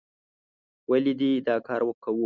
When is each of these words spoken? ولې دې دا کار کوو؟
ولې 0.89 1.13
دې 1.19 1.31
دا 1.47 1.55
کار 1.67 1.81
کوو؟ 2.03 2.19